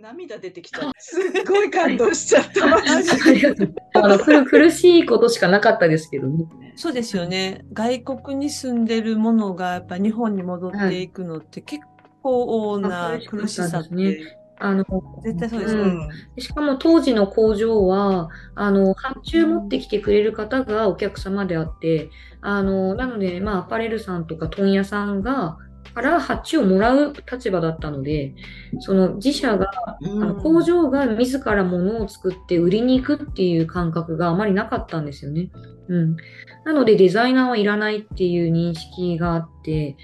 [0.00, 0.92] 涙出てきた。
[0.98, 4.00] すっごい感動しちゃった。
[4.00, 6.46] あの苦苦しいことしかなかったですけどね。
[6.76, 7.64] そうですよね。
[7.72, 11.82] 外国に住んでるものがやっぱ日本に戻っていくのって結
[12.22, 14.84] 構な苦しさって、ね、あの
[15.24, 25.58] 絶対そうです、ね、うん、しかも当時の工場はあの発注持ってきてくれる方がお客様であってあのなので、まあ、アパレルさんとか問屋さんが
[25.98, 28.32] から発注をもらう立場だったので、
[28.78, 29.66] その自社が、
[30.00, 35.50] うん、あの工場が自ら物を作って売りに行くっていう感覚があまりなかったんですよね。
[35.88, 36.16] うん。
[36.64, 39.96] なのでデザイナーはいらないっていう認識があって、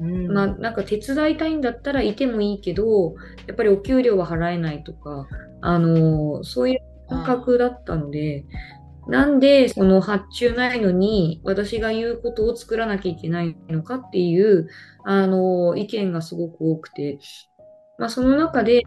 [0.00, 3.14] うん、まあなんか手伝いたいんだったらいてもいいけど、
[3.46, 5.28] やっぱりお給料は払えないとか、
[5.60, 6.78] あのそういう
[7.10, 8.46] 感覚だったので、
[9.08, 14.68] なんでその発注ないのに私が言うことを作らなきゃいけないのかっていう
[15.04, 17.18] あの意見がすごく多くて、
[17.98, 18.82] まあ、その中で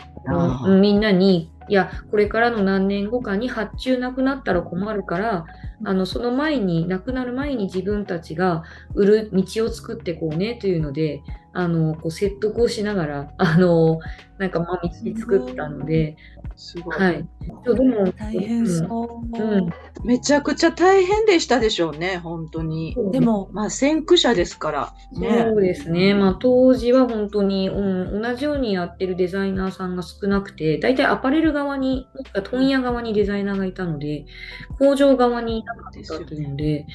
[0.82, 5.46] みんなにいやこれからの何年後かに発注なくなったら困るから
[5.84, 11.22] あのその前になくなる前に自分たちが売る道を作ってこうねというので
[11.54, 14.00] あのこう説得をしながら あの
[14.38, 16.16] なんかまあ道作ったので、
[16.56, 16.98] すごい。
[16.98, 17.26] はい。
[17.64, 19.70] でも大変そう、うん、
[20.04, 22.96] めちゃくちゃ大変でしたでしょうね、本当に。
[23.12, 25.48] でも、まあ先駆者ですから、ね。
[25.50, 26.14] そうですね。
[26.14, 34.26] まあ当時は本当に、うん、同じようにやってるデザイナーさんが少なくて、大体アパレル側に、もしくは問屋側にデザイナーがいたので、
[34.78, 36.86] 工場側にいなかったというので、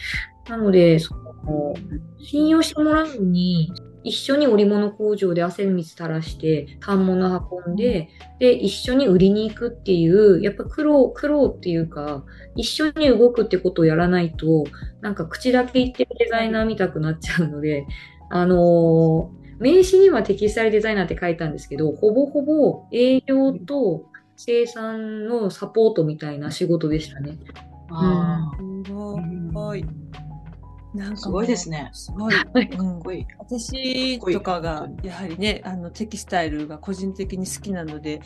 [0.49, 1.75] なので、その、
[2.19, 3.73] 信用してもらうのに、
[4.05, 12.25] 一緒に織物工場で汗水垂らして反物運んでで一緒に売りに行くっていうやっぱ苦労苦労っていうか
[12.57, 14.65] 一緒に動くってことをやらないと
[15.01, 17.87] なんか口だけ言ってるデザイナー見たくなっちゃうので
[18.31, 27.39] あのー、名刺にはテキスタイルデザイナーって書いたんですけどほぼほぼ営業と生産のサポートみたいな仕事でしたね。
[27.91, 28.93] あうん、す
[29.53, 29.85] ごい。
[30.95, 31.91] なんかすごいですね。
[31.93, 32.35] すごい。
[32.35, 33.01] うん、
[33.39, 38.21] 私とかがやはりね、あのテキスタイルが個人的に好きなので、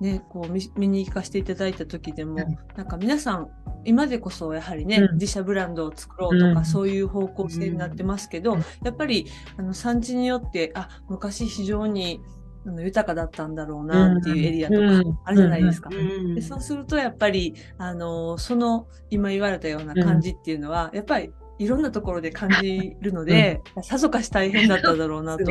[0.00, 3.48] ね、こう見見に行かせていただいた時でも、うん、なんか皆さん
[3.84, 9.26] 今でこそやはりね、うん、自社ブランドを作ろうとか、うん、そういう方向性になってますけど、やっぱり
[9.56, 12.20] あの産地によってあ昔非常に
[12.66, 15.90] あの豊かだったんだろうなっていうエリアとかあるじゃないですか。
[16.34, 25.44] でそうするとやっぱりあのその今言われたような感じっていうのは、やっぱりいろんなところで感じるので、うん、さぞかし大変だっただろうなと。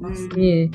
[0.00, 0.28] ます。
[0.28, 0.70] ね。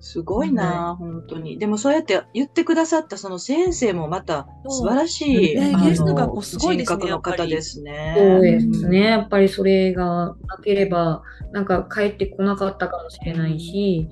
[0.00, 1.58] すごいな、うん、本当に。
[1.58, 7.10] でもそうやって言ってくださったその先生もまた素晴らしい、ね、ゲストがすごいですね。
[7.10, 8.14] の方ですね。
[8.16, 9.00] そうですね。
[9.00, 14.08] やっぱりそれがなければ、なんか帰ってこなかったかもしれないし、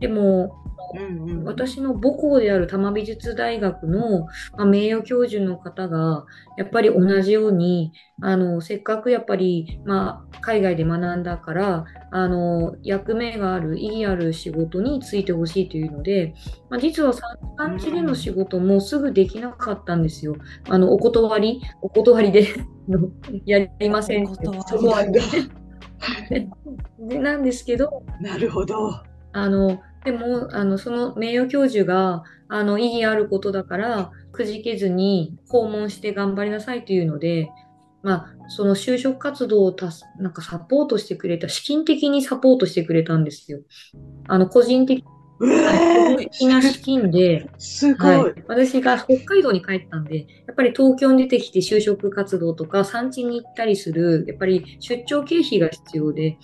[0.00, 0.54] でも、
[0.94, 4.26] うんうん、私の母校である多摩美術大学の、
[4.56, 6.24] まあ、名誉教授の方が
[6.56, 16.34] やっぱり同じようにあのせっかくやっぱり、まあ、海外で学んだからあの役目がある意義ある仕事に就いてほしいというので、
[16.70, 20.36] まあ、実は産地での仕事もすぐできなかったんですよ。
[20.68, 22.46] あのお断りお断りで
[23.44, 24.24] やりません。
[24.24, 25.20] お断りで
[27.18, 28.92] なんですけどなるほど
[29.32, 37.50] あのでもあのその名誉教授があの意義あることだからくじけずに訪問して頑張りなさいというので、
[38.02, 43.60] まあ、その就職活動をたすなんかサポートしてくれた資金的にサポートしてくれたんですよ。
[44.28, 45.04] あの個人的
[46.16, 56.38] 的な資金で、すごい、はい、私が北海道に帰ったんで、やっぱり東京に出てきて就職活動とか産地に行ったりする、やっぱり出張経費が必要で、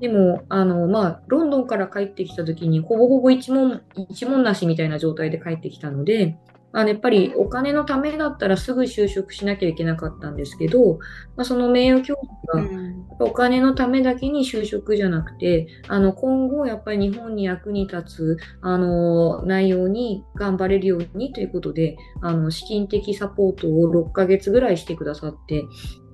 [0.00, 6.36] でも、あの、まあ、ロンドンから帰ってきた時に、ほぼほぼ一問、一問なしみたいな状態で帰ってきたので、
[6.76, 10.98] まあ、やっぱりお金のためだったらすぐ就職しなきゃいけなかったんですけど、
[11.34, 12.16] まあ、その名誉教
[12.52, 25.64] 授が、お金のためだけに就職じゃなくて、あの、今後やっぱり日本に役に立つ、あの、内容に頑張れるようにということで、あの、資金的サポートを6ヶ月ぐらいしてくださって、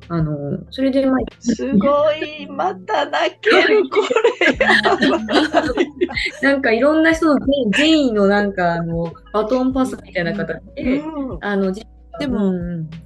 [0.08, 3.96] あの、それでまあ、すごい、また泣ける、 こ
[4.48, 4.58] れ。
[6.42, 7.38] なんかいろんな人の
[7.70, 12.52] 善意のなんか、あの、バトンパスみたいな形で、うん、あの、でも、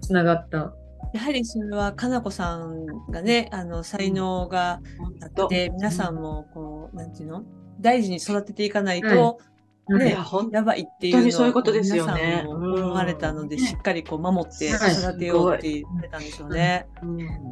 [0.01, 0.73] つながった。
[1.13, 4.81] やはりそれは、かなこさんがね、あの、才能が
[5.23, 7.45] あって、皆さんも、こう、なんていうの？
[7.81, 9.39] 大事に育てていかないと、
[9.89, 10.17] ね、
[10.53, 16.87] やばいっていうのを皆さんも思われたので、しっかりこう守って育てようって言ってたんでしょうね。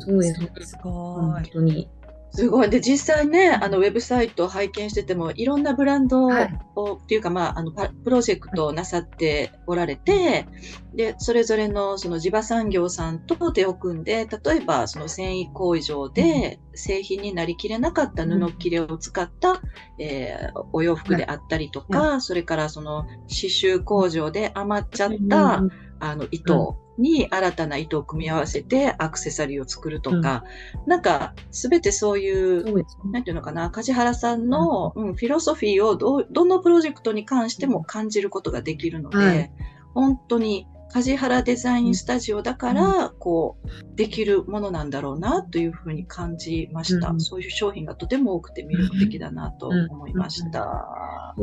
[0.01, 0.41] そうです。
[0.67, 0.93] すごい。
[0.93, 1.89] 本当に。
[2.35, 2.69] すごい。
[2.69, 10.49] で、実際ね、あの、ウェブサイトを拝見してても、いろんなブランドを、はい、っていうか、まあ、あの、プロジェクトをなさっておられて、
[10.97, 19.63] で、それぞれの、その地場産業さんと手を組んで、例えば、その繊維工場で製品になりきれなかった布切れを使った、
[20.01, 25.63] えー、お洋服であったりとか、それからその刺繍工場で余っちゃった、
[26.01, 30.45] あの、糸に新たな糸を組み合わせてアクセサリーを作るとか、
[30.85, 39.53] うん、なんか全てそういう、うね、なんていうのかな、梶原さんの、うん、フィロソフィーをどどのプロジェクトに関しても感じることができるので、はい、
[39.95, 47.09] 本当に梶原デザインスタジオだから、こう、できるものなんだろうなというふうに感じました。
[47.09, 51.35] うん、そういう商品がとても多くて魅力的だなと思いました。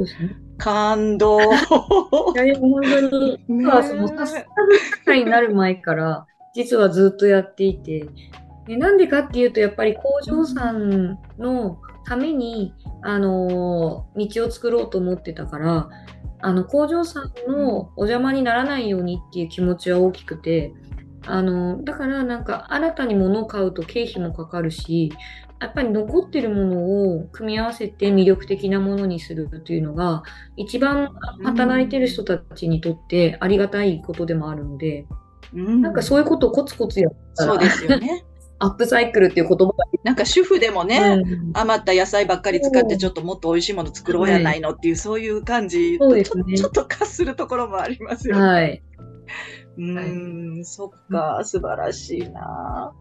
[0.57, 1.44] 感動い
[2.36, 6.25] や、でも本当に、ね、そのサになる前から、
[6.56, 8.07] 実はずっとやっていて、
[8.68, 15.89] でなんでかっていうと、やっぱり工場さんのために、あの道を作ろうと思ってたから、
[16.41, 20.73] あの工場さんのお邪魔にならないようにっていう気持ちは大きくて
[21.25, 25.11] あのだからなんか新たに物を買うと経費もかかるし
[25.59, 30.23] やっぱり残ってるものを組み合わせて魅力的なものにするというのが
[30.57, 35.05] 一番働いてる人たちにとってありがたいことでもあるので、
[35.53, 38.25] うん、なんかそういうことをコツコツやったらそうですよね
[38.63, 39.85] アップサイクルっていう言葉が。
[40.03, 48.41] なんか主婦でもね、うん、余った野菜ばっかり使ってちょっともっと美味しいもの作ろうやないのっていう、そういう感じと、ね、ちょっと化するところもありますよね。
[48.41, 48.83] はい。
[49.77, 52.93] うん、はい、そっか、素晴らしいな。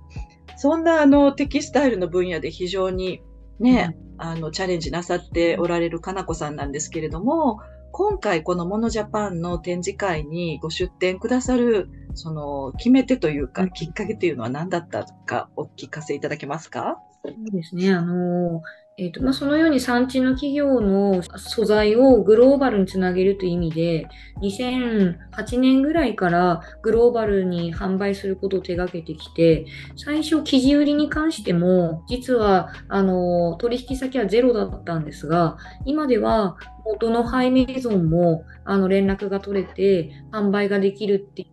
[0.56, 3.22] そんなあのテキスタイルの分野で非常に
[3.58, 7.60] ね、うん、あのチャレンジなさっておられるかなこさんなんですけれども、
[7.92, 16.98] 今回このモノジャパンの展示会にご出展くださるその決め手というか、きっかけというのは何だったかお聞かせいただけますか？
[17.25, 17.92] そうですね。
[17.92, 18.62] あの、
[19.00, 24.08] えーとまあ、そのように産地の企業の素材をグローバルにつなげるという意味で、
[24.43, 29.64] 2008年ぐらいからグローバルに販売することを手がけてきて、
[29.97, 35.56] 最初、生地売りに関しても、実はあの取引先はゼロだったんですが、
[35.87, 36.58] 今では
[36.99, 41.50] どのハイメゾンもあの連絡が取れて販売ができるっていう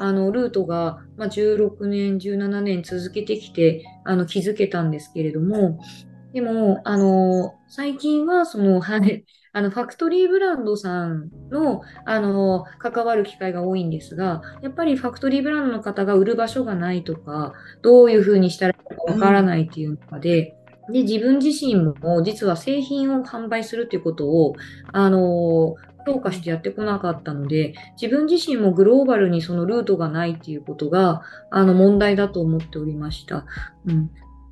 [0.00, 5.78] あのルートが、まあ、16年、17年続けてきてあの気づけたんですけれども、
[6.32, 20.54] でも、あの、最近は、その、 はい、あの、ファクトリーブランドさんの、あの、関わる機会が多いんですが、やっぱりファクトリーブランドの方が売る場所がないとか、どういうふうにしたらいいかわからないっていうので、
[20.90, 24.54] で、自分自身も実は製品を販売するっていうことを、
[24.92, 25.76] あの、
[26.06, 33.44] 評価してやってこなかったので、自分自身もグローバルにそのルートがないっていうことが、あの、問題だと思っておりました。
[33.86, 34.10] うん。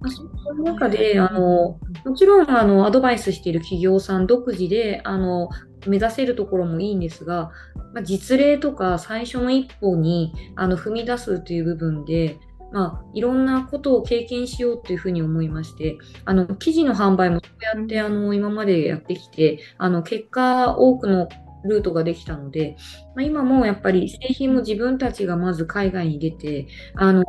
[0.08, 5.48] その中で、あの、もちろん、あの、アドバイスしている企業さん独自で、あの、
[5.86, 7.50] 目指せるところもいいんですが、
[7.94, 12.38] まあ、実例とか最初の一歩にあの踏み出すという部分で、
[12.72, 21.28] まあ、いろんなことを経験しようというふうに思いまして、あの、記事の販売もそうやって、あの、今までやってきて、あの、結果、多くの
[21.66, 22.76] ルートができたので、
[23.14, 27.24] まあ、今もやっぱり製品も自分たちがまず海外に出て、あの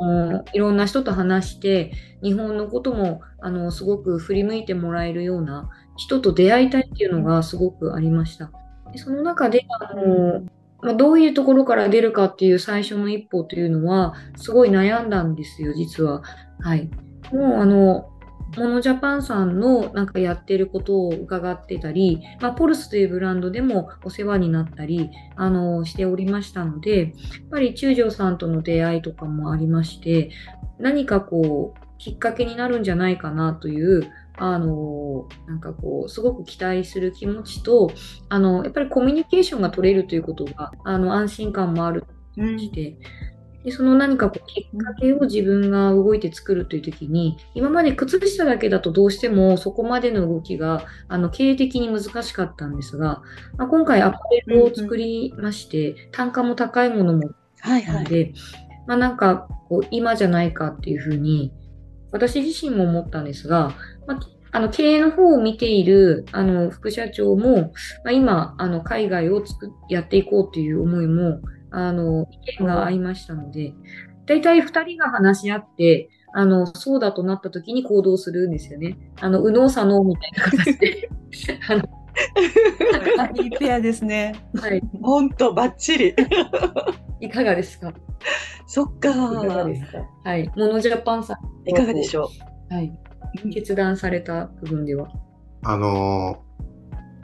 [0.53, 1.91] いろんな人と話して、
[2.23, 8.51] 日本のこともあのすごく振り向いてもらえるような人と出会いたいっていうのがすごくありました。
[8.91, 10.41] でその中であの、
[10.81, 16.21] まあ、どういうところから出るかっていう最初の一歩というのはすごい悩んだんですよ、実は。
[16.59, 16.89] はい。
[17.31, 18.09] もうあの
[18.55, 27.11] モノジャパンさんのなんかやってることを伺ってたり、まあ、ポルスというブランドでもお世話になったり、あの、しておりましたので、やっ
[27.51, 30.31] ぱり中条さんとの出会いとかもありまして、
[30.79, 37.91] 何かこう、きっかけになるんじゃないかなという、あの、なんかこう、すごく期待する気持ちと、
[38.29, 42.03] あの、やっぱりコミュニケーションが取れるということが、あの、安心感もある
[42.35, 42.97] として、
[43.67, 53.21] でその何かこうきっかけを自分が動いて作るという時に今まで靴下だけだとどうしてもそこまでの動きがあの経営的に難しかったんですが、
[53.57, 58.33] まあ、今回アパレルを作りまして、うんうん、単価も高いものもはいはい、
[58.87, 61.51] まあ、なんかこう今じゃないかっていうふうに
[62.13, 63.73] 私自身も思ったんですが、
[64.07, 64.19] まあ、
[64.53, 67.73] あの経営の方を見ているあの副社長も、
[68.05, 73.73] まあ、今あの海外をつくやっていこうという思いもあの、意見が合いましたので、
[74.25, 78.97] 大体2人が話し合って、あの、そうだとなった時に行動するんですよね。
[79.21, 81.09] あの、右脳左脳みたいな形で。
[81.69, 81.83] あの
[83.43, 84.33] いいペアですね。
[84.55, 84.81] はい。
[85.01, 86.15] 本当バッチリ。
[87.19, 87.93] いかがですか？
[88.65, 89.09] そっか。
[89.11, 89.99] いかがですか？
[90.23, 90.51] はい。
[90.57, 91.69] モノジャパンさん。
[91.69, 92.29] いかがでしょ
[92.71, 92.73] う？
[92.73, 92.91] はい。
[93.53, 95.09] 決断された部分では。
[95.63, 96.43] あの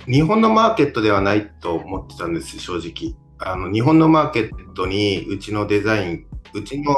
[0.06, 3.16] 日本のマーケットではないと思ってたんです正直。
[3.46, 6.96] あの日本のマーケットにうちのデザインうちの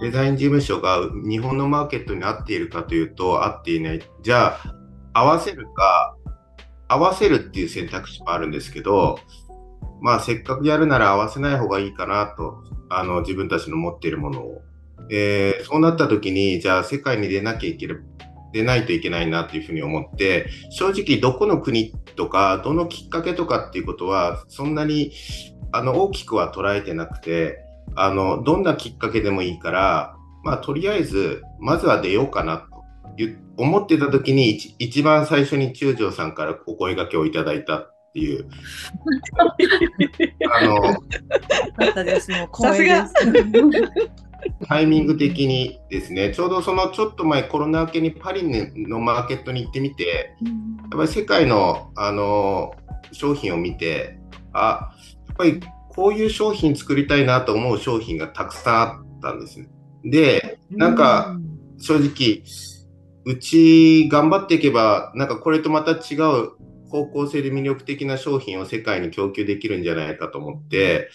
[0.00, 4.02] デザイン事務所が日本のマーケットに合っているかというと合っていない。
[4.22, 4.74] じゃあ
[5.14, 6.16] 合わせるか
[6.88, 9.18] 合わせるっていう選択肢もあるんですけど、
[10.02, 14.62] まあせっかくやるなら合わせない方がいいかなとあの自分たちの持っているものを。
[15.10, 17.86] えー、そうなった時にじゃあ世界に出なきゃいけ
[18.60, 25.12] ない出ないといけないなっていうふうに思って正直どこの国とかどのきっかけとかっていうことはそんなに
[25.72, 32.66] あの大きくは捉えてなくてあのどんなきっかけでもいいからまあとりあえずまずは出ようかなと
[33.56, 38.46] 思ってた時に一番最初に中条さんからお声がけをいただいたっていう。
[40.52, 40.98] あの、 か
[41.90, 42.30] ったです。
[42.30, 43.14] もう光栄です。
[44.68, 48.42] タイミング的にですね、ちょうどそのちょっと前、コロナ明けにパリ
[48.88, 52.74] のマーケットに行ってみて、やっぱり世界のあの
[53.12, 54.18] 商品を見て、
[54.52, 54.90] あ
[55.28, 59.68] やっぱりこういう商品作りたいなと思う商品がたくさんあったんですね。
[60.04, 61.36] で、なんか
[61.78, 62.42] 正直、
[63.24, 66.52] うち頑張っていけば、なんかこれとまた違う
[66.88, 71.10] 方向性で魅力的な商品を世界に供給できるんじゃないかと思って、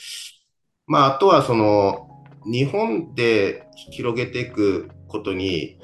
[0.87, 2.06] まあ、あとはその、
[2.51, 5.77] 日本で広げていくことに、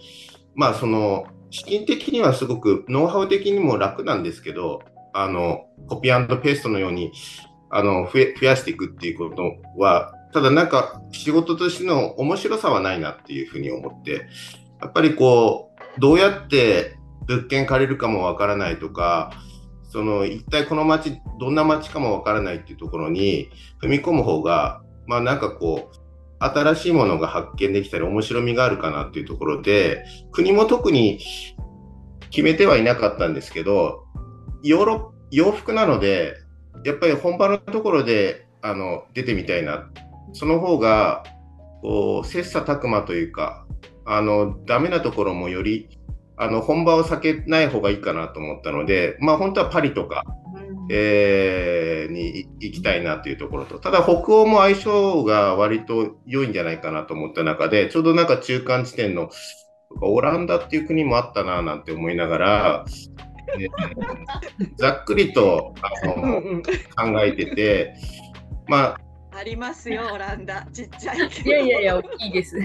[0.55, 4.81] まあ、その、資金的にはすごく、ノウハウ的にも楽なんですけど、
[5.13, 7.11] あの、コピーペーストのように、
[7.69, 9.43] あの、増やしていくっていうこと
[9.79, 14.27] は、ただなんか仕事としての面白さはないなっていうふうに思って、
[14.81, 19.31] やっぱりこう、どうやって物件借りるかもわからないとか、
[19.89, 23.51] その一体この街、どんな街かもわからないっていうところに
[23.81, 26.02] 踏み込む方が、まあなんかこう、
[26.45, 31.19] 新しいものが発見できたり面白みがあるかなっていうところで、国も特に
[32.29, 34.05] 決めてはいなかったんですけど、
[34.63, 36.35] ヨーロ洋服なので、
[36.85, 39.89] やっぱり本場のところであの出てみたいな。
[40.33, 41.23] その方が、
[41.81, 43.65] こう、切磋琢磨というか、
[44.05, 45.99] あの、ダメなところもより、
[46.37, 50.23] あの、本場を避けない方がいいかなと思ったので、まあ本当はパリとか、
[50.89, 59.29] えー、に行きたいなというところと、ただ北欧も相性が割と良いんじゃないかなと思った中で、ちょうどなんか中間地点の、
[60.01, 62.85] オランダっていう国もあったななんて思いながら、
[64.77, 66.41] ざっくりとあの
[66.95, 67.95] 考えてて、
[68.67, 68.95] ま
[69.31, 72.57] あ、ありますよ、オランダ、ちっちゃいいやいやいや、大きいです。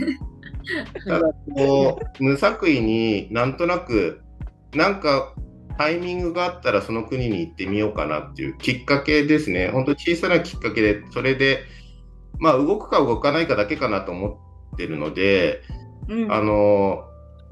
[1.06, 4.22] ただこう無作為になんとなく
[4.74, 5.34] なんか
[5.78, 9.68] タイミングがあったらその国に行ってみようかなっていうきっかけですね。
[9.68, 11.64] 本当小さなきっかけで、それで、
[12.38, 14.40] まあ動くか動かないかだけかなと思
[14.74, 15.62] ってるので、
[16.08, 17.04] うん、あの、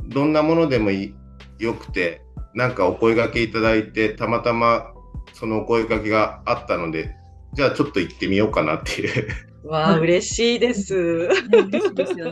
[0.09, 2.23] どんなものでもよくて、
[2.55, 4.93] なんかお声がけいただいて、たまたま
[5.33, 7.15] そのお声がけがあったので、
[7.53, 9.29] じゃあちょっと行ってみようかなっていう
[9.67, 11.29] わあ、嬉しいです。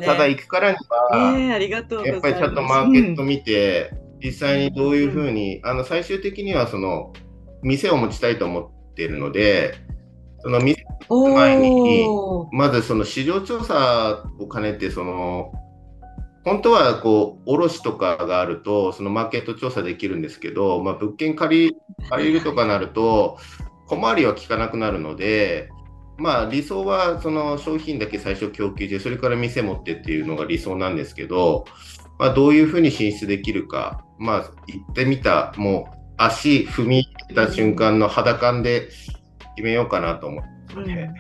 [0.05, 0.77] ただ行くからに
[1.11, 3.93] は、えー、ありがとうやっぱりちゃんとマーケット見て、
[4.25, 7.13] 実際にどういうふうに、あの最終的にはその
[7.63, 9.75] 店を持ちたいと思っているので、
[10.41, 12.07] その店を前に、
[12.53, 15.53] まずその市場調査を兼ねて、その
[16.45, 21.77] 本当はこう卸とかがあると、そのマーケット調査できるんですけど、まあ、物件借り
[22.09, 23.39] 借りるとかなると、
[23.89, 25.69] 小回りは効かなくなるので、
[26.17, 31.65] まあ、理想はその商品だけ最初供給して、それから店持ってっていうのが理想なんですけど、
[32.19, 38.89] まあ、どういうふうに進出できるか、まあ、行ってみた、もう足踏み入れた瞬間の肌感で
[39.57, 41.13] 決めようかなと思ってね。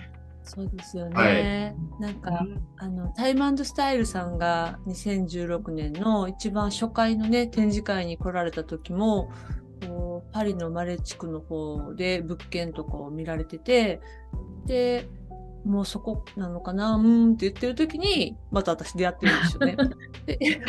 [0.45, 1.75] そうですよね。
[1.99, 2.47] はい、なんか、
[2.77, 9.31] あの、タイムスタイルさんが2016年の一番初回のね、展示会に来られた時も、
[9.87, 14.01] こうパリのマレ地区の方で物件とかを見られてて、
[14.67, 15.09] で、
[15.64, 16.97] もうそこなのかな？
[16.97, 19.76] うんって言ってる時に、また私出会ってるんですよね。
[20.26, 20.61] で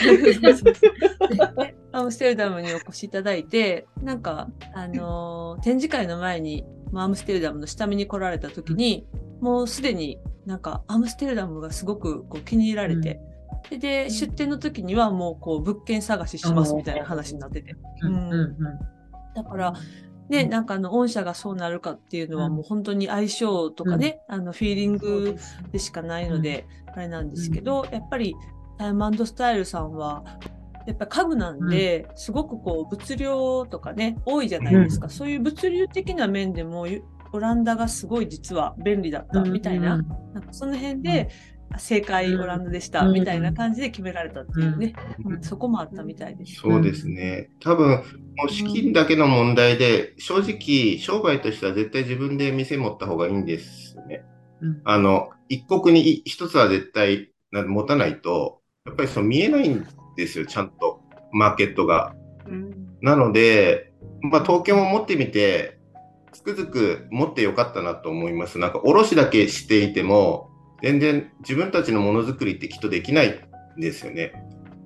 [1.91, 9.05] アムステルダムにお越しいただいて、なんか、あのー、展示会の前に、アムステルダムの下見に来られた時に、
[9.41, 13.19] もうすでになんかアムステルダムがすごくこう気に入られて、
[13.71, 17.75] うん、で出店の時にはもうこう物件探ししますみたいな話になってて。
[18.01, 18.57] うん。
[19.35, 19.73] だから
[20.29, 25.37] ね、なんかあの御社がそうなるかっていうのはもう本当に相性とかね、あのフィーリング
[25.71, 26.65] でしかないので、
[26.95, 28.35] あれなんですけど、やっぱり
[28.77, 30.23] タイムスタイルさんは
[30.87, 36.87] やっぱ家具なんで、すごくこう物量とかね多いじゃないですか、そういう物流的な面でも
[37.31, 39.97] オランダがすごい実は便利だったみたいな,、
[40.33, 41.29] なんかその辺で
[41.77, 44.93] 正解オランダでした、みたいな感じで決められたっていうね、
[45.25, 46.55] うん、そこもあったみたいです。
[46.55, 47.49] そうですね。
[47.59, 54.23] 多分、もう資金だけの問題で、正直、商売としては絶対自分で店持った方がいいんですね。
[54.83, 62.15] あの、一国に一つは絶対持たないと、やっぱりそう見えないんですよ、ちゃんと、マーケットが。
[63.01, 65.79] なので、まあ、東京も持ってみて、
[66.31, 68.59] つくづく持ってよかったなと思います。
[68.59, 70.49] なんか卸だけしていても、
[70.81, 73.39] 全然自分たちのものづくりってきっとできない
[73.77, 74.33] んですよね。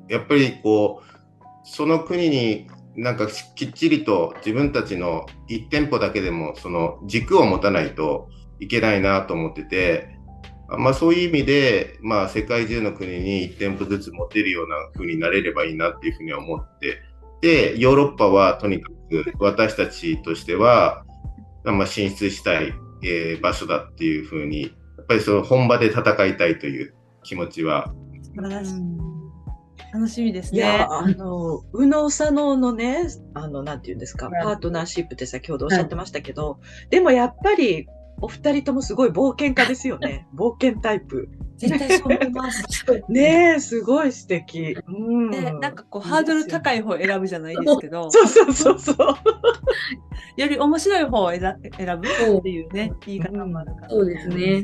[0.08, 1.20] やっぱりこう、
[1.64, 8.30] その国になんかきっちりと自分たちの1店舗だけでもその軸を持たないと
[8.60, 10.18] いけないなと思ってて、
[10.78, 17.02] まあ、そういう意味で、まあ、世界中の国に1店舗ずつ持てるような風になれればいいなっていうふうには思って
[17.42, 21.06] でヨーロッパはとにかく私たちとしては、
[21.64, 22.74] まあ、進出したい、
[23.42, 24.74] 場所だっていうふうに
[25.10, 27.92] ぱりその本場で戦いたいという気持ちは。
[29.92, 30.60] 楽しみですね。
[30.60, 37.88] いや、あの、右脳左脳のね、あの、なんて言うんですか、パートナーシップって先ほどおっしゃってましたけど、はい、でもやっぱり、
[38.22, 40.28] お二人ともすごい冒険家ですよね。
[40.36, 41.30] 冒険タイプ。
[41.58, 42.64] 絶対そう思います。
[43.10, 44.78] ねえ、すごい素敵。
[44.88, 45.30] うん。
[45.32, 48.12] ね、なんかこう、ハードル高い方選ぶじゃないですけど。
[48.12, 48.96] そうそうそうそう。
[50.38, 54.64] より面白い方を選ぶっていうね、言い方もあるから、そうですね。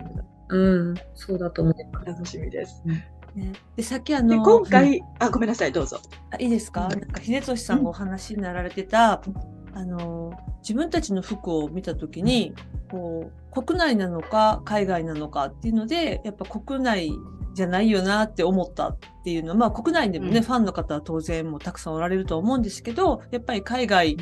[0.50, 2.06] うん、そうだと思います。
[2.06, 2.84] 楽しみです。
[2.86, 6.00] ね、でさっきあの今回、あごめんなさいどうぞ。
[6.32, 9.22] あいいですか、なんか秀俊さんがお話になられてた、
[9.74, 12.54] あの自分たちの服を見た時に
[12.90, 17.12] こう国内なのか海外なのかっていうのでやっぱ国内
[17.54, 24.18] じゃないよなって思ったっていうのは、まあ、国内でもね、うん、ファンの方は当然もたくさんおられると思うんですけどやっぱり海外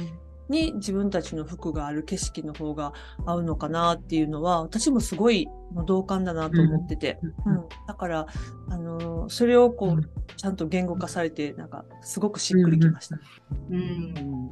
[0.50, 2.94] に自分たちの服がある景色の方が
[3.26, 5.48] 合うのかなっていうのは私もすごい
[5.86, 8.28] 同感だなと思ってて、うん、うん、だから
[8.70, 13.20] あのそれをこうちゃんと言語化されてなんかすごくしっくりきました。
[13.70, 14.50] うん、うん。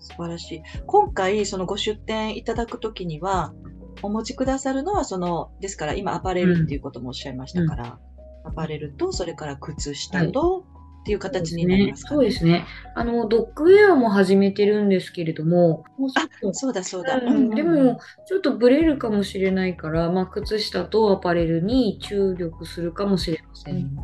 [0.00, 0.62] 素晴らしい。
[0.86, 3.52] 今回、そのご出店いただくときには、
[4.00, 7.98] お持ちくださるのは、その、ですから今アパレルっていうこともおっしゃいましたから、
[8.44, 10.77] うん、アパレルと、それから靴下と、はい
[11.08, 12.66] っていう形になりますか、ね、そうですね。
[12.94, 15.84] あの、ドッグウェアも始めてるんですけれども、
[16.16, 17.16] あそうだそうだ。
[17.16, 23.76] うん、でも、ちょっとブレるかもしれないから、まあ、靴下とアパレルに注力するかもしれません。
[23.76, 23.96] うん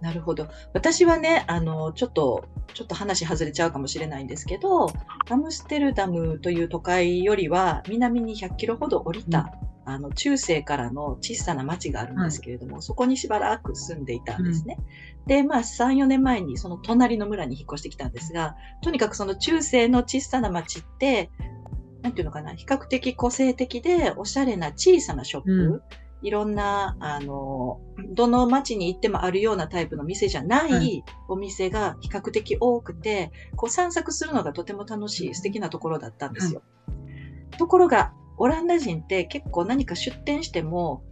[0.00, 0.46] なるほど。
[0.74, 4.92] 私はね、あの、ちょっと、ちょっと話外れちゃうかもしれないんですけど、
[5.28, 14.76] アムステルダムという都会よりは南に100キロほど降りた、うん、あの、中世からの小さな町があるんですけれども、はい、そこにしばらく住んでいたんですね。
[15.22, 21.30] うん、で、まあ、3、4年前にその隣の村に引っ越してきたんですが、とにかくその中世の小さな町って、
[22.02, 25.82] なんていうのかな、比較的個性的でおしゃれな小さなショップ、うん。
[26.20, 36.62] いろんな、あの、どの町に行ってもあるようなタイプの店じゃないお店が比較的多くて、こう散策するのがとても楽しい、素敵なところだったんですよ。
[37.56, 41.02] ところが、オランダ人って結構何か出店しても、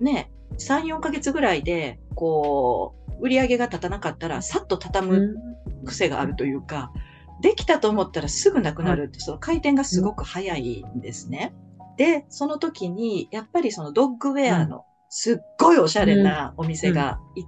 [0.00, 5.36] ね、3、4ヶ月ぐらいで、こう、売り上げが立たなかったら、さっと畳む
[5.84, 6.92] 癖があるというか、
[7.40, 11.54] できたと思ったらすぐなくなるって、その回転がすごく早いんですね。
[11.96, 17.46] で、その時に、やっぱりそのドッグウェアのすっごいおしゃれなお店が一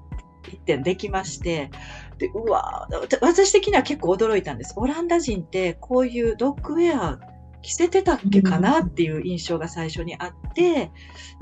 [0.64, 1.70] 点できまして、
[2.18, 2.88] で、うわ
[3.20, 4.75] 私的には結構驚いたんです。
[4.77, 7.18] オランダ人ってこういうドッグウェア
[7.66, 10.92] 着せてたっけかなっていう印象が最初にあって、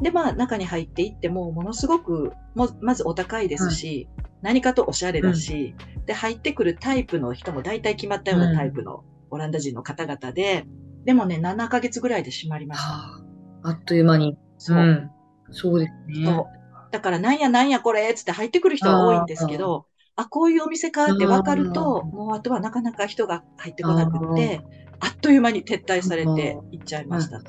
[0.00, 4.08] で、まあ中に入っていっても、ものすごく、もまずお高いですし、
[4.40, 5.74] 何かとおしゃれだし、
[6.06, 10.64] で、入ってくるタイプの人も大体決まったようなタイプのオランダ人の方々で、
[11.04, 12.88] でもね、7ヶ月ぐらいで閉まりました。
[12.88, 13.22] は
[13.62, 14.38] あ、あっという間に。
[14.56, 14.78] そう。
[14.78, 15.10] うん、
[15.50, 16.42] そうですね。
[16.90, 24.62] だから、なんやなんやこれっつって入ってくる人は多いんですけど、あこういうお店かって分かると、もうあとはなかなか人が入ってこなくて、
[25.04, 27.40] あっという間に撤退されていっちゃいました。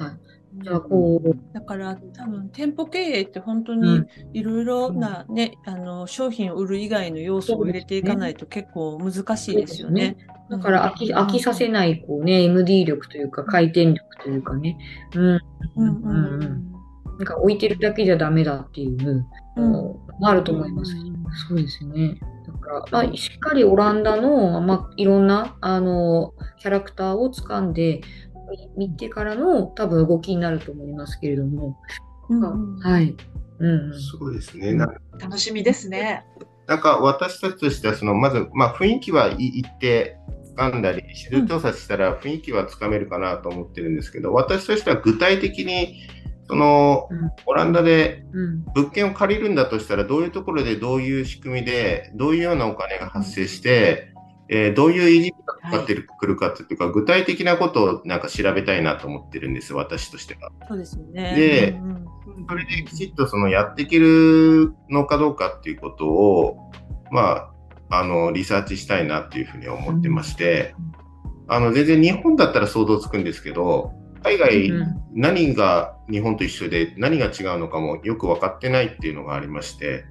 [0.58, 10.18] じゃあこうだから多分店舗経営って本当にいろいろなね、うん、あの商品を売る以外の要素を入れていかないと結構難しいですよね。
[10.50, 14.78] だから飽き飽きさせないこうね MD 力というか回転力というかね、
[15.16, 15.24] うん。
[15.24, 15.42] うん
[15.78, 16.72] うんうん、
[17.18, 19.24] なんか置いてるだけじゃダメだっていう
[19.58, 19.74] の
[20.20, 20.94] もあると思います。
[21.48, 22.18] そうですね。
[22.82, 28.02] だから、まあ、しっかりオランダの、まあ、いろんなあのキャラクターを掴んで
[28.78, 31.78] 見てからの多分動きになると思いますけれども、
[32.30, 33.16] うん、はい、
[33.60, 34.74] うん、そうですね。
[35.20, 36.26] 楽しみですね。
[36.68, 40.18] なんか私たちとしてはそのまず、まあ、雰囲気は言って
[40.58, 45.96] 掴んだり市場調査したら雰囲気はつかめるかなと思ってるんですけど、私としては具体的に
[46.48, 47.10] その、
[47.46, 48.24] オランダで
[48.76, 54.14] 物件を借りるんだとしたら、どういうところでどういう仕組みで、どういうようなお金が発生して、
[54.48, 60.52] えー、どういう維持費がかかってくるかっていうか、はい、具体的なことをなんか調べたいなと思ってるんです、私としては。
[60.68, 61.36] そうですね。
[61.36, 62.06] で、うんうん、
[62.48, 66.72] それできちっとそのやっていけるのかどうかっていうことを、
[67.12, 67.52] ま
[67.90, 70.76] あ、あの、リサーチしたいなっていうふうに思ってまして、
[71.48, 74.72] うん、あの、全然日本だったら想像つくんですけど、海外、
[75.14, 80.06] 何が日本と一緒で何が違うのかもよく分かってないっていうのがありまして、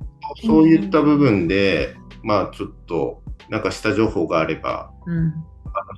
[0.45, 5.35] そういった部分で、まあちょっと、なんかした情報があれば、うん、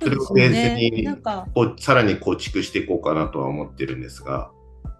[0.01, 1.17] それをベースに、ね、
[1.79, 4.51] さらに構築していこうかなとは思ってるんですが。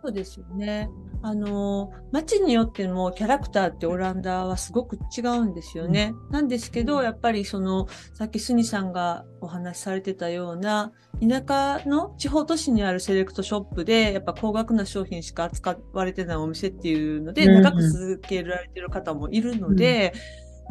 [0.08, 0.90] そうですよね。
[1.22, 6.14] あの、街によってもキャラクターってオランダはすごく違うんですよね。
[6.28, 20.14] うん、なんですけど、やっぱりその、さっきスニさんがお話しされてたような、田舎の地方都市にあるセレクトショップで、やっぱ高額な商品しか扱われてないお店っていうので、長く続けられてる方もいるので、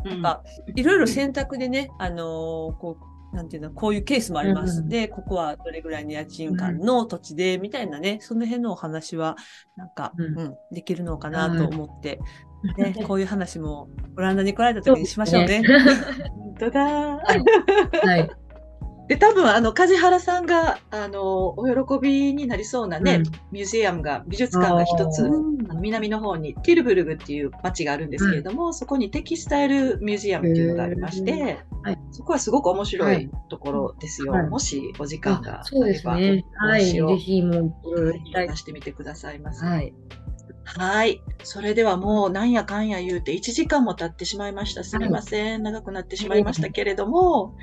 [0.07, 0.44] うん、なんか、
[0.75, 4.81] いろいろ選択でね、あのこう、なんていうの、こういうケースもあります。
[4.81, 9.37] うん、で、ここはどれぐらいの家賃間の土地で、みたいなね、その辺のお話は、
[9.77, 12.18] なんか、うん、うん、できるのかなと思って、
[12.79, 15.62] ね、 こういう話もオランダに来られた時にしましょうね。
[16.33, 16.83] 本当だ。
[16.83, 18.07] はい。
[18.07, 18.45] はい
[19.08, 34.32] で、多分、あの、梶原さんが、あの、お喜びになりそうなね、うん、ミュージアムが、美術館が一つ、あの南の方に、ティルブルグっていう街があるんですけれども、うん、そこにテキスタイルミュージアムっていうのがありまして、はい、そこはすごく面白いところですよ。
[34.32, 36.44] はい、もしお時間があれば、そうですね。
[36.56, 39.64] はい、ぜひもう、出してみてくださいませ。
[39.64, 39.94] はい。
[40.64, 41.22] はい。
[41.44, 44.82] それではもうなんやかんや言うて1時間も経ってしまいました。
[44.82, 45.62] すみません。
[45.62, 47.54] 長くなってしまいましたけれども、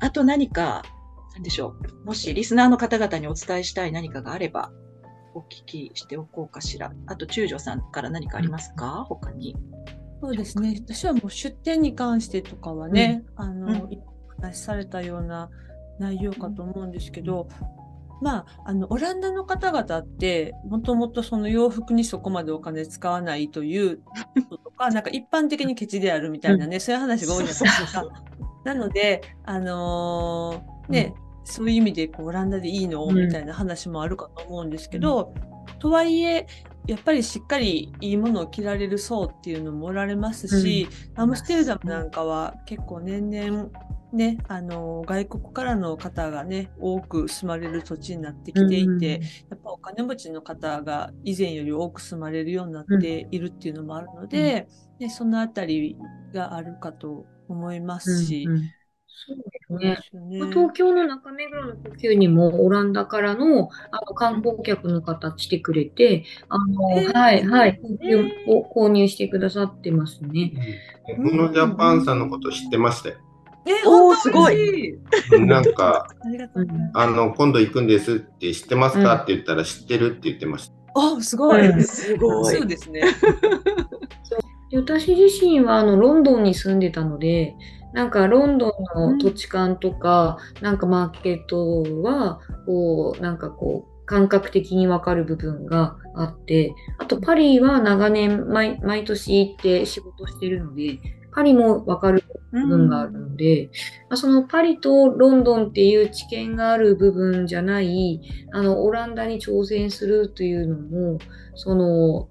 [0.00, 0.82] あと何か、
[1.34, 2.06] なんでしょう。
[2.06, 4.72] もしリスナーの方々にお伝えしたい何かがあれば、
[5.34, 6.92] お聞きしておこうかしら。
[7.06, 9.54] あと、中条さんから何かありますか、うん、他に。
[10.22, 10.74] そうですね。
[10.78, 13.90] 私はもう出店に関してとかはね、うん、あの、うん、
[14.40, 15.50] 話されたような
[15.98, 17.48] 内容かと思うんですけど、
[18.22, 24.00] まあ、あの、オランダの方々って、もともとその洋服にそこまでお金使わないという
[24.48, 28.04] とか、なんか一般的にケチであるみたいなね、そういう話が多いじゃないですか。
[28.66, 35.32] なので、あのー、ね、うん、そういう意味でこうオランダでいいのみたいな話もあるかと思うんですけど、
[35.68, 36.48] うん、とはいえ、
[36.88, 43.70] やっぱりしっかりいいものを着られる層っていうのもおられますし、うん、アムステルダムなんかは結構年々
[44.12, 49.18] ね、あの外国からの方がね多く住まれる土地になってきていて、うん、や
[49.56, 55.96] っぱお金持ちの方が以前より多く住まれるようになっているっていうのもあるので、うん、でそのあたり
[56.32, 58.44] があるかと思いますし。
[58.44, 58.62] うんうん
[59.26, 59.34] そ
[59.74, 60.38] うですね。
[60.38, 67.80] まあ、東京の中目黒の呼吸にもオランダからのあの観光客の方来てくれて、あの、えー、はい、はい、
[68.46, 70.52] を購入してくださってますね。
[71.18, 73.16] モノジャパンさんのこと知ってましたよ。
[73.66, 74.96] えー、おすごい。
[75.40, 76.06] なんか、
[76.94, 80.74] あの、今度行くんですって知ってますか、って言ったら知ってるって言ってました。
[80.94, 81.82] あ、すごい。
[81.82, 82.54] すごい。
[82.54, 83.02] そうですね。
[84.72, 87.54] 私自身はあのロンドンに住んでたので、
[87.92, 101.00] なんかロンドンの土地勘とか、うん、なんかマーケットは、こう、なんかこう、感覚的にわかる部分があって、あとパリは長年毎毎年行って仕事してるので、
[101.32, 103.72] パリもわかる部分があるので、うん、ま
[104.10, 108.20] あ、そのパリとロンドンっていう知見がある部分じゃない、
[108.52, 111.18] あの、オランダに挑戦するというのも、
[111.54, 112.28] その、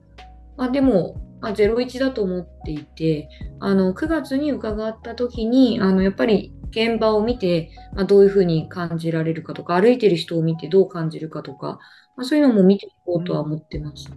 [0.57, 3.29] まあでも、まあ、01だと思っていて、
[3.59, 11.77] あの、9月に伺った時に、あの、やっぱり現場を見て、まあ、どういうふうに感じられるかとか、歩いてる人を見てどう感じるかとか、
[12.17, 14.09] まあ、そういうのも見ていこうとは思ってます。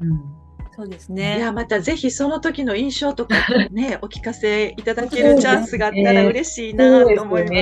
[0.00, 0.20] うん、
[0.76, 1.38] そうですね。
[1.38, 3.34] いや、またぜひその時の印象とか
[3.72, 7.52] ね、 お聞かせいただけるチャンスがあったら嬉しいなと思います。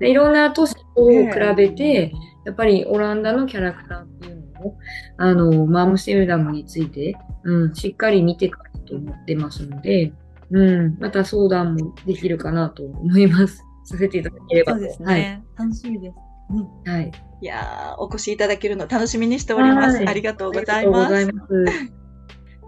[0.00, 2.10] ね、いろんな都市と比べて、
[2.46, 4.19] やっぱりオランダのキャラクター
[5.16, 10.12] あの、マムシェルダムについて、うん、しっかり見ていくと思ってますので、
[10.50, 13.64] うん、また相談もできるかなと思います。
[13.84, 14.72] させていただければ。
[14.72, 15.42] そうですね。
[15.56, 16.14] はい、楽しみです。
[16.50, 17.12] うん、はい。
[17.42, 19.98] いやお越しいただけるの楽しみにしております。
[19.98, 21.24] ありがとうございます。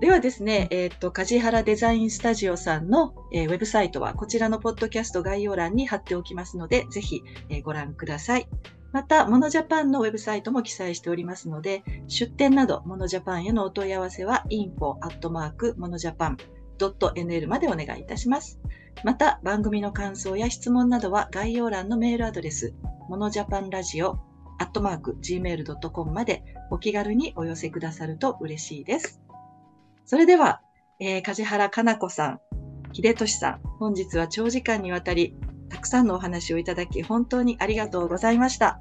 [0.00, 8.48] ではですね、えっ、ー、と、梶原デザインスタジオさんの、えー、ウェブサイトはこちらのポッドキャスト概要欄に貼っておきますので、ぜひ、えー、ご覧ください。
[8.92, 18.60] また、モノジャパンのウェブサイトも記載しておりますので、出店など、モノジャパンへのお問い合わせは、info.monojapan.nl までお願いいたします。
[19.02, 22.74] また、番組の感想や質問などは概要欄のメールアドレス、
[23.08, 24.18] モノジャパンラジオ
[24.58, 29.20] アットマーク gmail.com までお気軽にお寄せくださると嬉しいです。
[30.04, 30.60] それでは、
[31.00, 32.40] えー、梶原かな子さん、
[32.92, 35.34] 秀俊さん、本日は長時間にわたり、
[35.82, 38.68] くさんのお話をいただき、本当にありがとうございました。
[38.68, 38.78] あ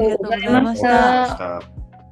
[0.00, 1.62] りがとうございました。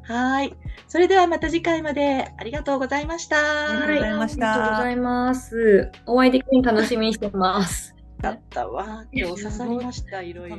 [0.03, 0.53] はい。
[0.89, 3.37] それではまた次回までありがとうございました。
[3.37, 4.53] ありがとうございました。
[4.53, 5.93] ありがとうございます。
[6.07, 7.95] お会いできる楽しみにしてます。
[8.21, 9.05] だったわ。
[9.13, 10.57] 今日刺さりました、いろいろ。